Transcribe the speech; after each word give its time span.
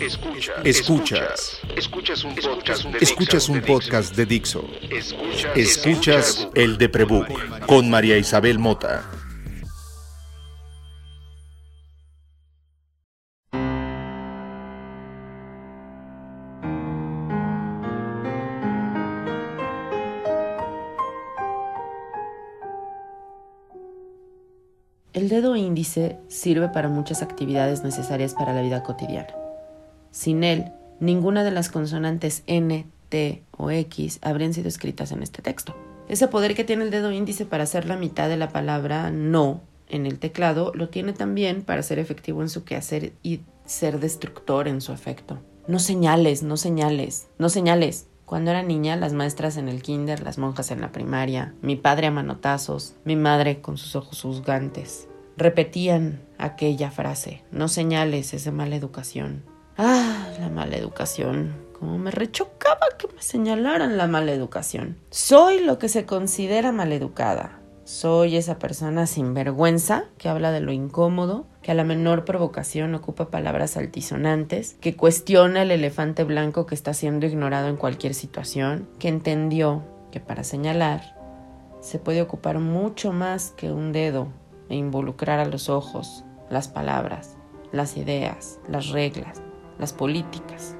Escuchas. 0.00 0.64
Escuchas. 0.64 1.60
Escuchas 1.76 2.24
un 2.24 2.34
podcast 2.34 2.84
de 2.84 2.98
Escuchas 3.00 3.48
un 3.50 3.60
podcast 3.60 4.16
de 4.16 4.24
Dixo. 4.24 4.64
Escuchas 5.54 6.48
el 6.54 6.78
de 6.78 6.88
Prebook 6.88 7.66
con 7.66 7.90
María 7.90 8.16
Isabel 8.16 8.58
Mota. 8.58 9.04
El 25.12 25.28
dedo 25.28 25.56
índice 25.56 26.18
sirve 26.28 26.70
para 26.70 26.88
muchas 26.88 27.20
actividades 27.20 27.84
necesarias 27.84 28.32
para 28.32 28.54
la 28.54 28.62
vida 28.62 28.82
cotidiana. 28.82 29.39
Sin 30.10 30.44
él, 30.44 30.72
ninguna 30.98 31.44
de 31.44 31.50
las 31.50 31.68
consonantes 31.68 32.42
N, 32.46 32.86
T 33.08 33.42
o 33.56 33.70
X 33.70 34.18
habrían 34.22 34.54
sido 34.54 34.68
escritas 34.68 35.12
en 35.12 35.22
este 35.22 35.42
texto. 35.42 35.76
Ese 36.08 36.28
poder 36.28 36.54
que 36.54 36.64
tiene 36.64 36.84
el 36.84 36.90
dedo 36.90 37.12
índice 37.12 37.44
para 37.44 37.64
hacer 37.64 37.84
la 37.86 37.96
mitad 37.96 38.28
de 38.28 38.36
la 38.36 38.48
palabra 38.48 39.10
no 39.10 39.60
en 39.88 40.06
el 40.06 40.18
teclado 40.18 40.72
lo 40.74 40.88
tiene 40.88 41.12
también 41.12 41.62
para 41.62 41.82
ser 41.82 41.98
efectivo 41.98 42.42
en 42.42 42.48
su 42.48 42.64
quehacer 42.64 43.12
y 43.22 43.40
ser 43.64 44.00
destructor 44.00 44.68
en 44.68 44.80
su 44.80 44.92
efecto. 44.92 45.38
No 45.66 45.78
señales, 45.78 46.42
no 46.42 46.56
señales, 46.56 47.28
no 47.38 47.48
señales. 47.48 48.06
Cuando 48.24 48.52
era 48.52 48.62
niña, 48.62 48.96
las 48.96 49.12
maestras 49.12 49.56
en 49.56 49.68
el 49.68 49.82
kinder, 49.82 50.22
las 50.22 50.38
monjas 50.38 50.70
en 50.70 50.80
la 50.80 50.92
primaria, 50.92 51.54
mi 51.62 51.74
padre 51.74 52.06
a 52.06 52.10
manotazos, 52.12 52.94
mi 53.04 53.16
madre 53.16 53.60
con 53.60 53.76
sus 53.76 53.96
ojos 53.96 54.22
juzgantes, 54.22 55.08
repetían 55.36 56.20
aquella 56.38 56.92
frase, 56.92 57.42
no 57.50 57.66
señales, 57.66 58.32
es 58.32 58.44
de 58.44 58.52
mala 58.52 58.76
educación. 58.76 59.42
La 60.38 60.48
mala 60.48 60.76
educación. 60.76 61.54
Como 61.78 61.98
me 61.98 62.10
rechocaba 62.10 62.86
que 62.98 63.08
me 63.08 63.22
señalaran 63.22 63.96
la 63.96 64.06
mala 64.06 64.32
educación. 64.32 64.96
Soy 65.10 65.60
lo 65.60 65.78
que 65.78 65.88
se 65.88 66.06
considera 66.06 66.72
maleducada. 66.72 67.58
Soy 67.84 68.36
esa 68.36 68.58
persona 68.58 69.06
sin 69.06 69.34
vergüenza 69.34 70.04
que 70.18 70.28
habla 70.28 70.52
de 70.52 70.60
lo 70.60 70.70
incómodo, 70.70 71.46
que 71.62 71.72
a 71.72 71.74
la 71.74 71.84
menor 71.84 72.24
provocación 72.24 72.94
ocupa 72.94 73.30
palabras 73.30 73.76
altisonantes, 73.76 74.76
que 74.80 74.96
cuestiona 74.96 75.62
el 75.62 75.72
elefante 75.72 76.22
blanco 76.22 76.66
que 76.66 76.74
está 76.74 76.94
siendo 76.94 77.26
ignorado 77.26 77.68
en 77.68 77.76
cualquier 77.76 78.14
situación, 78.14 78.88
que 78.98 79.08
entendió 79.08 79.82
que 80.12 80.20
para 80.20 80.44
señalar 80.44 81.16
se 81.80 81.98
puede 81.98 82.22
ocupar 82.22 82.58
mucho 82.58 83.12
más 83.12 83.50
que 83.56 83.72
un 83.72 83.92
dedo 83.92 84.28
e 84.68 84.76
involucrar 84.76 85.40
a 85.40 85.46
los 85.46 85.68
ojos, 85.68 86.24
las 86.50 86.68
palabras, 86.68 87.36
las 87.72 87.96
ideas, 87.96 88.60
las 88.68 88.90
reglas, 88.90 89.42
las 89.80 89.92
políticas, 89.92 90.76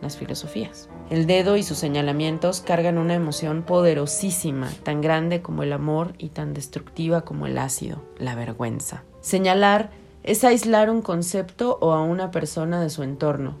las 0.00 0.16
filosofías. 0.16 0.88
El 1.10 1.26
dedo 1.26 1.56
y 1.56 1.62
sus 1.62 1.78
señalamientos 1.78 2.60
cargan 2.60 2.96
una 2.96 3.14
emoción 3.14 3.62
poderosísima, 3.62 4.70
tan 4.84 5.00
grande 5.00 5.42
como 5.42 5.62
el 5.62 5.72
amor 5.72 6.14
y 6.16 6.28
tan 6.30 6.54
destructiva 6.54 7.22
como 7.22 7.46
el 7.46 7.58
ácido, 7.58 8.02
la 8.18 8.34
vergüenza. 8.34 9.02
Señalar 9.20 9.90
es 10.22 10.44
aislar 10.44 10.90
un 10.90 11.02
concepto 11.02 11.78
o 11.80 11.92
a 11.92 12.02
una 12.02 12.30
persona 12.30 12.80
de 12.80 12.90
su 12.90 13.02
entorno, 13.02 13.56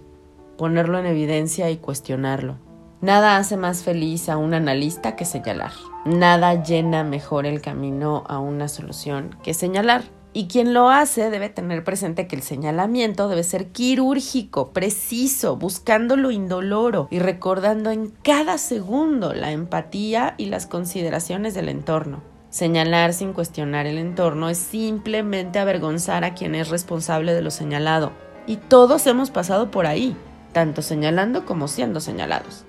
ponerlo 0.56 0.98
en 0.98 1.06
evidencia 1.06 1.70
y 1.70 1.76
cuestionarlo. 1.76 2.56
Nada 3.00 3.36
hace 3.36 3.56
más 3.56 3.82
feliz 3.82 4.28
a 4.28 4.36
un 4.38 4.54
analista 4.54 5.16
que 5.16 5.26
señalar. 5.26 5.72
Nada 6.06 6.62
llena 6.62 7.04
mejor 7.04 7.44
el 7.44 7.60
camino 7.60 8.24
a 8.26 8.38
una 8.38 8.68
solución 8.68 9.36
que 9.42 9.54
señalar. 9.54 10.04
Y 10.36 10.48
quien 10.48 10.74
lo 10.74 10.90
hace 10.90 11.30
debe 11.30 11.48
tener 11.48 11.82
presente 11.82 12.26
que 12.26 12.36
el 12.36 12.42
señalamiento 12.42 13.26
debe 13.26 13.42
ser 13.42 13.68
quirúrgico, 13.68 14.70
preciso, 14.70 15.56
buscando 15.56 16.14
lo 16.14 16.30
indoloro 16.30 17.08
y 17.10 17.20
recordando 17.20 17.90
en 17.90 18.08
cada 18.22 18.58
segundo 18.58 19.32
la 19.32 19.52
empatía 19.52 20.34
y 20.36 20.50
las 20.50 20.66
consideraciones 20.66 21.54
del 21.54 21.70
entorno. 21.70 22.22
Señalar 22.50 23.14
sin 23.14 23.32
cuestionar 23.32 23.86
el 23.86 23.96
entorno 23.96 24.50
es 24.50 24.58
simplemente 24.58 25.58
avergonzar 25.58 26.22
a 26.22 26.34
quien 26.34 26.54
es 26.54 26.68
responsable 26.68 27.32
de 27.32 27.40
lo 27.40 27.50
señalado. 27.50 28.12
Y 28.46 28.56
todos 28.56 29.06
hemos 29.06 29.30
pasado 29.30 29.70
por 29.70 29.86
ahí, 29.86 30.14
tanto 30.52 30.82
señalando 30.82 31.46
como 31.46 31.66
siendo 31.66 31.98
señalados. 31.98 32.66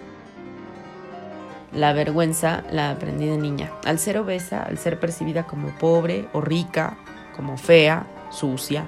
La 1.73 1.91
vergüenza 1.91 2.63
la 2.71 2.91
aprendí 2.91 3.25
de 3.25 3.37
niña. 3.37 3.73
Al 3.83 3.99
ser 3.99 4.19
obesa, 4.19 4.63
al 4.63 4.77
ser 4.77 5.01
percibida 5.01 5.45
como 5.45 5.67
pobre 5.77 6.29
o 6.31 6.39
rica, 6.39 6.97
como 7.37 7.57
fea, 7.57 8.05
sucia, 8.29 8.85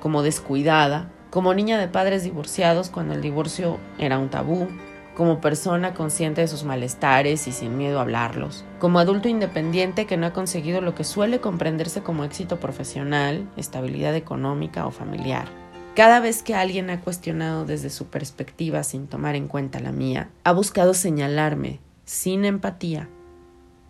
como 0.00 0.22
descuidada, 0.22 1.08
como 1.30 1.54
niña 1.54 1.78
de 1.78 1.86
padres 1.86 2.24
divorciados 2.24 2.90
cuando 2.90 3.14
el 3.14 3.22
divorcio 3.22 3.78
era 3.98 4.18
un 4.18 4.30
tabú, 4.30 4.68
como 5.16 5.40
persona 5.40 5.94
consciente 5.94 6.40
de 6.40 6.48
sus 6.48 6.64
malestares 6.64 7.46
y 7.46 7.52
sin 7.52 7.78
miedo 7.78 7.98
a 7.98 8.02
hablarlos, 8.02 8.64
como 8.80 8.98
adulto 8.98 9.28
independiente 9.28 10.06
que 10.06 10.16
no 10.16 10.26
ha 10.26 10.32
conseguido 10.32 10.80
lo 10.80 10.94
que 10.94 11.04
suele 11.04 11.40
comprenderse 11.40 12.02
como 12.02 12.24
éxito 12.24 12.58
profesional, 12.58 13.48
estabilidad 13.56 14.16
económica 14.16 14.86
o 14.86 14.90
familiar. 14.90 15.46
Cada 15.94 16.18
vez 16.18 16.42
que 16.42 16.56
alguien 16.56 16.90
ha 16.90 17.00
cuestionado 17.00 17.64
desde 17.64 17.90
su 17.90 18.06
perspectiva 18.06 18.82
sin 18.82 19.06
tomar 19.06 19.36
en 19.36 19.46
cuenta 19.46 19.78
la 19.78 19.92
mía, 19.92 20.30
ha 20.42 20.52
buscado 20.52 20.92
señalarme 20.92 21.78
sin 22.04 22.44
empatía 22.44 23.08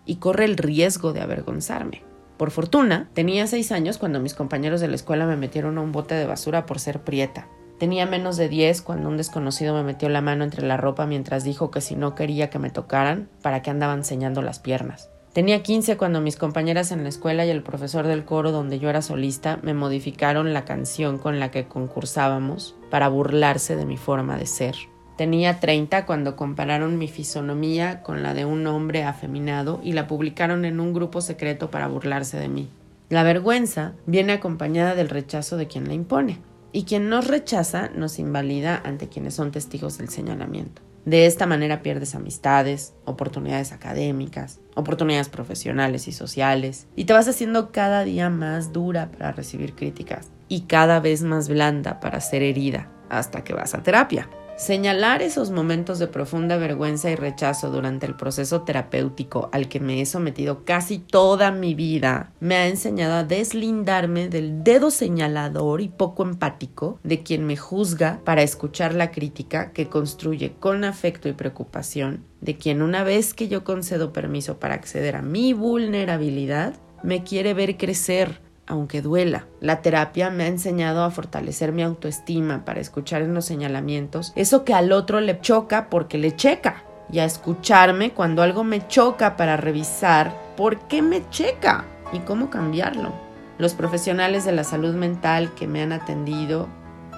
y 0.04 0.16
corre 0.16 0.44
el 0.44 0.58
riesgo 0.58 1.14
de 1.14 1.22
avergonzarme. 1.22 2.02
Por 2.36 2.50
fortuna, 2.50 3.08
tenía 3.14 3.46
seis 3.46 3.70
años 3.72 3.98
cuando 3.98 4.20
mis 4.20 4.34
compañeros 4.34 4.80
de 4.80 4.88
la 4.88 4.96
escuela 4.96 5.26
me 5.26 5.36
metieron 5.36 5.78
a 5.78 5.80
un 5.80 5.92
bote 5.92 6.14
de 6.14 6.26
basura 6.26 6.66
por 6.66 6.80
ser 6.80 7.02
prieta. 7.02 7.48
Tenía 7.78 8.06
menos 8.06 8.36
de 8.36 8.48
diez 8.48 8.82
cuando 8.82 9.08
un 9.08 9.16
desconocido 9.16 9.74
me 9.74 9.82
metió 9.82 10.08
la 10.08 10.20
mano 10.20 10.44
entre 10.44 10.66
la 10.66 10.76
ropa 10.76 11.06
mientras 11.06 11.44
dijo 11.44 11.70
que 11.70 11.80
si 11.80 11.96
no 11.96 12.14
quería 12.14 12.50
que 12.50 12.58
me 12.58 12.70
tocaran, 12.70 13.28
para 13.42 13.62
qué 13.62 13.70
andaba 13.70 13.94
enseñando 13.94 14.42
las 14.42 14.58
piernas. 14.58 15.10
Tenía 15.32 15.64
quince 15.64 15.96
cuando 15.96 16.20
mis 16.20 16.36
compañeras 16.36 16.92
en 16.92 17.02
la 17.02 17.08
escuela 17.08 17.44
y 17.44 17.50
el 17.50 17.64
profesor 17.64 18.06
del 18.06 18.24
coro 18.24 18.52
donde 18.52 18.78
yo 18.78 18.88
era 18.88 19.02
solista 19.02 19.58
me 19.62 19.74
modificaron 19.74 20.52
la 20.52 20.64
canción 20.64 21.18
con 21.18 21.40
la 21.40 21.50
que 21.50 21.66
concursábamos 21.66 22.76
para 22.88 23.08
burlarse 23.08 23.74
de 23.74 23.84
mi 23.84 23.96
forma 23.96 24.36
de 24.38 24.46
ser. 24.46 24.76
Tenía 25.16 25.60
30 25.60 26.06
cuando 26.06 26.34
compararon 26.34 26.98
mi 26.98 27.06
fisonomía 27.06 28.02
con 28.02 28.22
la 28.22 28.34
de 28.34 28.44
un 28.44 28.66
hombre 28.66 29.04
afeminado 29.04 29.80
y 29.82 29.92
la 29.92 30.08
publicaron 30.08 30.64
en 30.64 30.80
un 30.80 30.92
grupo 30.92 31.20
secreto 31.20 31.70
para 31.70 31.86
burlarse 31.86 32.38
de 32.38 32.48
mí. 32.48 32.68
La 33.10 33.22
vergüenza 33.22 33.92
viene 34.06 34.32
acompañada 34.32 34.94
del 34.96 35.08
rechazo 35.08 35.56
de 35.56 35.68
quien 35.68 35.86
la 35.86 35.94
impone, 35.94 36.40
y 36.72 36.82
quien 36.82 37.08
nos 37.08 37.28
rechaza 37.28 37.90
nos 37.94 38.18
invalida 38.18 38.82
ante 38.84 39.08
quienes 39.08 39.34
son 39.34 39.52
testigos 39.52 39.98
del 39.98 40.08
señalamiento. 40.08 40.82
De 41.04 41.26
esta 41.26 41.46
manera 41.46 41.82
pierdes 41.82 42.16
amistades, 42.16 42.94
oportunidades 43.04 43.72
académicas, 43.72 44.58
oportunidades 44.74 45.28
profesionales 45.28 46.08
y 46.08 46.12
sociales, 46.12 46.88
y 46.96 47.04
te 47.04 47.12
vas 47.12 47.28
haciendo 47.28 47.70
cada 47.70 48.02
día 48.02 48.30
más 48.30 48.72
dura 48.72 49.10
para 49.12 49.30
recibir 49.30 49.74
críticas 49.74 50.30
y 50.48 50.62
cada 50.62 50.98
vez 50.98 51.22
más 51.22 51.48
blanda 51.48 52.00
para 52.00 52.20
ser 52.20 52.42
herida 52.42 52.90
hasta 53.10 53.44
que 53.44 53.54
vas 53.54 53.74
a 53.74 53.82
terapia. 53.82 54.28
Señalar 54.56 55.20
esos 55.20 55.50
momentos 55.50 55.98
de 55.98 56.06
profunda 56.06 56.56
vergüenza 56.56 57.10
y 57.10 57.16
rechazo 57.16 57.72
durante 57.72 58.06
el 58.06 58.14
proceso 58.14 58.62
terapéutico 58.62 59.48
al 59.52 59.68
que 59.68 59.80
me 59.80 60.00
he 60.00 60.06
sometido 60.06 60.64
casi 60.64 60.98
toda 61.00 61.50
mi 61.50 61.74
vida 61.74 62.32
me 62.38 62.54
ha 62.54 62.68
enseñado 62.68 63.14
a 63.14 63.24
deslindarme 63.24 64.28
del 64.28 64.62
dedo 64.62 64.92
señalador 64.92 65.80
y 65.80 65.88
poco 65.88 66.22
empático 66.22 67.00
de 67.02 67.24
quien 67.24 67.44
me 67.44 67.56
juzga 67.56 68.20
para 68.24 68.42
escuchar 68.42 68.94
la 68.94 69.10
crítica 69.10 69.72
que 69.72 69.88
construye 69.88 70.52
con 70.60 70.84
afecto 70.84 71.28
y 71.28 71.32
preocupación 71.32 72.24
de 72.40 72.56
quien 72.56 72.80
una 72.80 73.02
vez 73.02 73.34
que 73.34 73.48
yo 73.48 73.64
concedo 73.64 74.12
permiso 74.12 74.60
para 74.60 74.74
acceder 74.74 75.16
a 75.16 75.22
mi 75.22 75.52
vulnerabilidad 75.52 76.74
me 77.02 77.24
quiere 77.24 77.54
ver 77.54 77.76
crecer 77.76 78.43
aunque 78.66 79.02
duela. 79.02 79.46
La 79.60 79.82
terapia 79.82 80.30
me 80.30 80.44
ha 80.44 80.48
enseñado 80.48 81.04
a 81.04 81.10
fortalecer 81.10 81.72
mi 81.72 81.82
autoestima 81.82 82.64
para 82.64 82.80
escuchar 82.80 83.22
en 83.22 83.34
los 83.34 83.44
señalamientos 83.44 84.32
eso 84.36 84.64
que 84.64 84.74
al 84.74 84.92
otro 84.92 85.20
le 85.20 85.40
choca 85.40 85.90
porque 85.90 86.18
le 86.18 86.34
checa 86.36 86.84
y 87.10 87.18
a 87.18 87.24
escucharme 87.24 88.12
cuando 88.12 88.42
algo 88.42 88.64
me 88.64 88.86
choca 88.88 89.36
para 89.36 89.56
revisar 89.56 90.34
por 90.56 90.80
qué 90.88 91.02
me 91.02 91.28
checa 91.30 91.84
y 92.12 92.20
cómo 92.20 92.50
cambiarlo. 92.50 93.12
Los 93.58 93.74
profesionales 93.74 94.44
de 94.44 94.52
la 94.52 94.64
salud 94.64 94.94
mental 94.94 95.54
que 95.54 95.66
me 95.66 95.82
han 95.82 95.92
atendido 95.92 96.68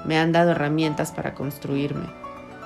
me 0.04 0.18
han 0.18 0.32
dado 0.32 0.50
herramientas 0.50 1.12
para 1.12 1.34
construirme, 1.34 2.06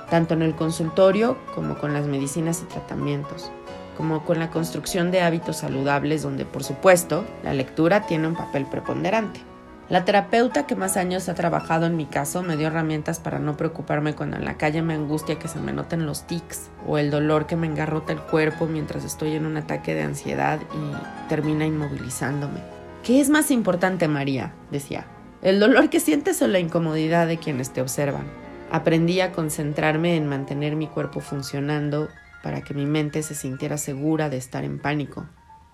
tanto 0.09 0.33
en 0.33 0.41
el 0.41 0.55
consultorio 0.55 1.37
como 1.55 1.77
con 1.77 1.93
las 1.93 2.05
medicinas 2.05 2.61
y 2.61 2.65
tratamientos 2.65 3.51
como 3.97 4.23
con 4.23 4.39
la 4.39 4.49
construcción 4.49 5.11
de 5.11 5.21
hábitos 5.21 5.57
saludables 5.57 6.23
donde 6.23 6.45
por 6.45 6.63
supuesto 6.63 7.25
la 7.43 7.53
lectura 7.53 8.05
tiene 8.05 8.27
un 8.27 8.35
papel 8.35 8.65
preponderante. 8.65 9.41
La 9.91 10.05
terapeuta 10.05 10.65
que 10.67 10.77
más 10.77 10.95
años 10.95 11.27
ha 11.27 11.35
trabajado 11.35 11.85
en 11.85 11.97
mi 11.97 12.05
caso 12.05 12.43
me 12.43 12.55
dio 12.55 12.67
herramientas 12.67 13.19
para 13.19 13.39
no 13.39 13.57
preocuparme 13.57 14.15
cuando 14.15 14.37
en 14.37 14.45
la 14.45 14.55
calle 14.57 14.81
me 14.81 14.93
angustia 14.93 15.37
que 15.37 15.49
se 15.49 15.59
me 15.59 15.73
noten 15.73 16.05
los 16.05 16.25
tics 16.27 16.69
o 16.87 16.97
el 16.97 17.11
dolor 17.11 17.45
que 17.45 17.57
me 17.57 17.67
engarrota 17.67 18.13
el 18.13 18.21
cuerpo 18.21 18.67
mientras 18.67 19.03
estoy 19.03 19.35
en 19.35 19.45
un 19.45 19.57
ataque 19.57 19.93
de 19.93 20.03
ansiedad 20.03 20.61
y 20.61 21.27
termina 21.27 21.65
inmovilizándome. 21.65 22.61
¿Qué 23.03 23.19
es 23.19 23.29
más 23.29 23.51
importante, 23.51 24.07
María? 24.07 24.53
decía. 24.71 25.07
¿El 25.41 25.59
dolor 25.59 25.89
que 25.89 25.99
sientes 25.99 26.41
o 26.41 26.47
la 26.47 26.59
incomodidad 26.59 27.27
de 27.27 27.37
quienes 27.37 27.71
te 27.71 27.81
observan? 27.81 28.27
Aprendí 28.71 29.19
a 29.19 29.33
concentrarme 29.33 30.15
en 30.15 30.25
mantener 30.25 30.77
mi 30.77 30.87
cuerpo 30.87 31.19
funcionando 31.19 32.07
para 32.43 32.61
que 32.61 32.73
mi 32.73 32.85
mente 32.85 33.23
se 33.23 33.35
sintiera 33.35 33.77
segura 33.77 34.29
de 34.29 34.37
estar 34.37 34.63
en 34.63 34.79
pánico, 34.79 35.25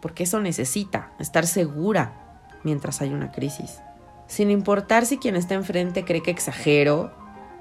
porque 0.02 0.24
eso 0.24 0.40
necesita, 0.40 1.12
estar 1.20 1.46
segura 1.46 2.44
mientras 2.64 3.02
hay 3.02 3.14
una 3.14 3.32
crisis. 3.32 3.80
Sin 4.28 4.52
importar 4.52 5.06
si 5.06 5.18
quien 5.18 5.36
está 5.36 5.56
enfrente 5.56 6.04
cree 6.04 6.22
que 6.22 6.32
exagero, 6.32 7.12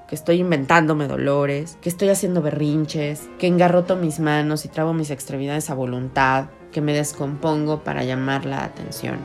que 0.07 0.15
estoy 0.15 0.39
inventándome 0.39 1.07
dolores, 1.07 1.77
que 1.81 1.89
estoy 1.89 2.09
haciendo 2.09 2.41
berrinches, 2.41 3.29
que 3.39 3.47
engarroto 3.47 3.95
mis 3.95 4.19
manos 4.19 4.65
y 4.65 4.69
trabo 4.69 4.93
mis 4.93 5.09
extremidades 5.09 5.69
a 5.69 5.75
voluntad, 5.75 6.45
que 6.71 6.81
me 6.81 6.93
descompongo 6.93 7.83
para 7.83 8.03
llamar 8.03 8.45
la 8.45 8.63
atención. 8.63 9.17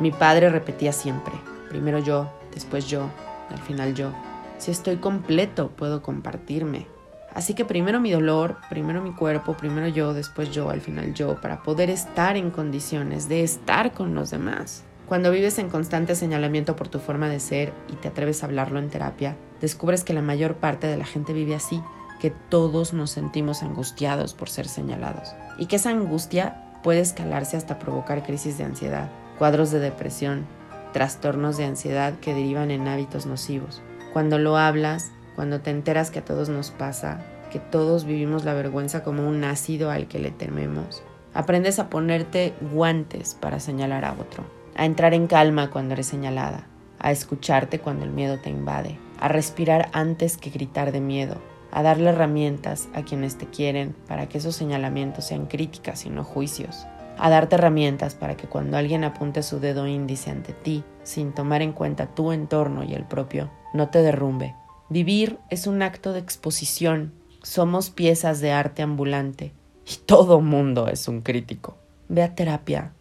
Mi 0.00 0.10
padre 0.12 0.48
repetía 0.48 0.92
siempre, 0.92 1.34
primero 1.68 1.98
yo, 1.98 2.30
después 2.54 2.86
yo, 2.88 3.10
al 3.50 3.58
final 3.58 3.94
yo. 3.94 4.12
Si 4.58 4.70
estoy 4.70 4.96
completo, 4.96 5.70
puedo 5.70 6.02
compartirme. 6.02 6.86
Así 7.34 7.54
que 7.54 7.64
primero 7.64 8.00
mi 8.00 8.10
dolor, 8.10 8.56
primero 8.68 9.02
mi 9.02 9.12
cuerpo, 9.12 9.56
primero 9.56 9.88
yo, 9.88 10.14
después 10.14 10.50
yo, 10.50 10.70
al 10.70 10.80
final 10.80 11.14
yo, 11.14 11.40
para 11.40 11.62
poder 11.62 11.90
estar 11.90 12.36
en 12.36 12.50
condiciones 12.50 13.28
de 13.28 13.42
estar 13.42 13.92
con 13.92 14.14
los 14.14 14.30
demás. 14.30 14.84
Cuando 15.06 15.30
vives 15.30 15.58
en 15.58 15.70
constante 15.70 16.14
señalamiento 16.14 16.76
por 16.76 16.88
tu 16.88 16.98
forma 16.98 17.28
de 17.28 17.40
ser 17.40 17.72
y 17.88 17.94
te 17.96 18.08
atreves 18.08 18.42
a 18.42 18.46
hablarlo 18.46 18.78
en 18.78 18.90
terapia, 18.90 19.36
descubres 19.60 20.04
que 20.04 20.12
la 20.12 20.22
mayor 20.22 20.56
parte 20.56 20.86
de 20.86 20.96
la 20.96 21.04
gente 21.04 21.32
vive 21.32 21.54
así, 21.54 21.82
que 22.20 22.30
todos 22.30 22.92
nos 22.92 23.10
sentimos 23.10 23.62
angustiados 23.62 24.34
por 24.34 24.48
ser 24.48 24.68
señalados 24.68 25.34
y 25.58 25.66
que 25.66 25.76
esa 25.76 25.90
angustia 25.90 26.64
puede 26.82 27.00
escalarse 27.00 27.56
hasta 27.56 27.78
provocar 27.78 28.22
crisis 28.22 28.58
de 28.58 28.64
ansiedad, 28.64 29.10
cuadros 29.38 29.70
de 29.70 29.80
depresión, 29.80 30.46
trastornos 30.92 31.56
de 31.56 31.64
ansiedad 31.64 32.14
que 32.20 32.34
derivan 32.34 32.70
en 32.70 32.88
hábitos 32.88 33.26
nocivos. 33.26 33.82
Cuando 34.12 34.38
lo 34.38 34.56
hablas, 34.56 35.12
cuando 35.40 35.62
te 35.62 35.70
enteras 35.70 36.10
que 36.10 36.18
a 36.18 36.24
todos 36.26 36.50
nos 36.50 36.70
pasa, 36.70 37.24
que 37.50 37.60
todos 37.60 38.04
vivimos 38.04 38.44
la 38.44 38.52
vergüenza 38.52 39.02
como 39.02 39.26
un 39.26 39.42
ácido 39.42 39.90
al 39.90 40.06
que 40.06 40.18
le 40.18 40.32
tememos, 40.32 41.02
aprendes 41.32 41.78
a 41.78 41.88
ponerte 41.88 42.52
guantes 42.74 43.38
para 43.40 43.58
señalar 43.58 44.04
a 44.04 44.12
otro, 44.12 44.44
a 44.76 44.84
entrar 44.84 45.14
en 45.14 45.26
calma 45.28 45.70
cuando 45.70 45.94
eres 45.94 46.08
señalada, 46.08 46.66
a 46.98 47.10
escucharte 47.10 47.78
cuando 47.78 48.04
el 48.04 48.10
miedo 48.10 48.38
te 48.38 48.50
invade, 48.50 48.98
a 49.18 49.28
respirar 49.28 49.88
antes 49.94 50.36
que 50.36 50.50
gritar 50.50 50.92
de 50.92 51.00
miedo, 51.00 51.36
a 51.72 51.82
darle 51.82 52.10
herramientas 52.10 52.90
a 52.92 53.00
quienes 53.00 53.38
te 53.38 53.46
quieren 53.46 53.96
para 54.08 54.28
que 54.28 54.36
esos 54.36 54.54
señalamientos 54.54 55.24
sean 55.24 55.46
críticas 55.46 56.04
y 56.04 56.10
no 56.10 56.22
juicios, 56.22 56.86
a 57.16 57.30
darte 57.30 57.54
herramientas 57.54 58.14
para 58.14 58.36
que 58.36 58.46
cuando 58.46 58.76
alguien 58.76 59.04
apunte 59.04 59.42
su 59.42 59.58
dedo 59.58 59.86
índice 59.86 60.30
ante 60.30 60.52
ti, 60.52 60.84
sin 61.02 61.32
tomar 61.32 61.62
en 61.62 61.72
cuenta 61.72 62.14
tu 62.14 62.30
entorno 62.30 62.84
y 62.84 62.92
el 62.92 63.06
propio, 63.06 63.50
no 63.72 63.88
te 63.88 64.02
derrumbe. 64.02 64.59
Vivir 64.90 65.38
es 65.50 65.68
un 65.68 65.82
acto 65.82 66.12
de 66.12 66.18
exposición, 66.18 67.12
somos 67.44 67.90
piezas 67.90 68.40
de 68.40 68.50
arte 68.50 68.82
ambulante 68.82 69.52
y 69.86 70.04
todo 70.04 70.40
mundo 70.40 70.88
es 70.88 71.06
un 71.06 71.20
crítico. 71.20 71.76
Ve 72.08 72.24
a 72.24 72.34
terapia, 72.34 72.92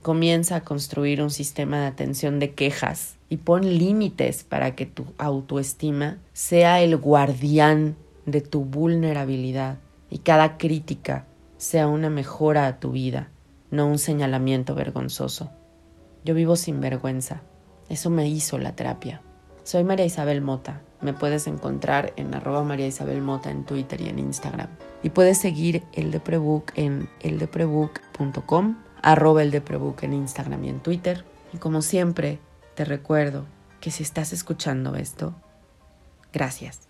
comienza 0.00 0.56
a 0.56 0.60
construir 0.62 1.20
un 1.20 1.28
sistema 1.28 1.78
de 1.78 1.88
atención 1.88 2.38
de 2.38 2.54
quejas 2.54 3.16
y 3.28 3.36
pon 3.36 3.60
límites 3.76 4.44
para 4.44 4.74
que 4.74 4.86
tu 4.86 5.04
autoestima 5.18 6.16
sea 6.32 6.80
el 6.80 6.96
guardián 6.96 7.96
de 8.24 8.40
tu 8.40 8.64
vulnerabilidad 8.64 9.76
y 10.08 10.20
cada 10.20 10.56
crítica 10.56 11.26
sea 11.58 11.86
una 11.86 12.08
mejora 12.08 12.66
a 12.66 12.80
tu 12.80 12.92
vida, 12.92 13.28
no 13.70 13.86
un 13.86 13.98
señalamiento 13.98 14.74
vergonzoso. 14.74 15.50
Yo 16.24 16.34
vivo 16.34 16.56
sin 16.56 16.80
vergüenza. 16.80 17.42
Eso 17.90 18.08
me 18.08 18.26
hizo 18.26 18.56
la 18.56 18.74
terapia. 18.74 19.20
Soy 19.64 19.84
María 19.84 20.06
Isabel 20.06 20.40
Mota. 20.40 20.80
Me 21.00 21.12
puedes 21.12 21.46
encontrar 21.46 22.12
en 22.16 22.34
arroba 22.34 22.62
María 22.62 22.86
Isabel 22.86 23.22
Mota 23.22 23.50
en 23.50 23.64
Twitter 23.64 24.00
y 24.00 24.08
en 24.08 24.18
Instagram. 24.18 24.68
Y 25.02 25.10
puedes 25.10 25.38
seguir 25.38 25.82
el 25.92 26.10
de 26.10 26.20
Prebook 26.20 26.72
en 26.74 27.08
eldeprebook.com, 27.20 28.76
arroba 29.02 29.42
el 29.42 29.50
de 29.50 29.60
Prebook 29.60 30.02
en 30.02 30.12
Instagram 30.12 30.64
y 30.64 30.68
en 30.68 30.80
Twitter. 30.80 31.24
Y 31.52 31.58
como 31.58 31.82
siempre, 31.82 32.38
te 32.74 32.84
recuerdo 32.84 33.46
que 33.80 33.90
si 33.90 34.02
estás 34.02 34.32
escuchando 34.32 34.94
esto, 34.94 35.34
gracias. 36.32 36.89